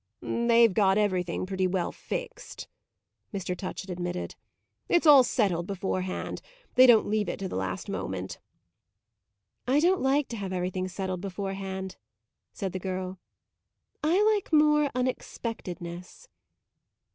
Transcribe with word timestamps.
"They've 0.23 0.73
got 0.73 0.97
everything 0.97 1.45
pretty 1.45 1.67
well 1.67 1.91
fixed," 1.91 2.67
Mr. 3.31 3.55
Touchett 3.55 3.91
admitted. 3.91 4.33
"It's 4.89 5.05
all 5.05 5.23
settled 5.23 5.67
beforehand 5.67 6.41
they 6.73 6.87
don't 6.87 7.05
leave 7.05 7.29
it 7.29 7.37
to 7.37 7.47
the 7.47 7.55
last 7.55 7.87
moment." 7.87 8.39
"I 9.67 9.79
don't 9.79 10.01
like 10.01 10.27
to 10.29 10.37
have 10.37 10.51
everything 10.53 10.87
settled 10.87 11.21
beforehand," 11.21 11.97
said 12.51 12.73
the 12.73 12.79
girl. 12.79 13.19
"I 14.03 14.23
like 14.23 14.51
more 14.51 14.89
unexpectedness." 14.95 16.27